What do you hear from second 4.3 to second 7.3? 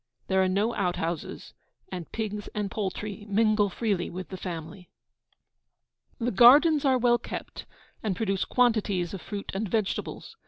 family. The gardens are well